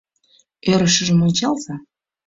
[0.71, 1.75] Ӧрышыжым ончалза.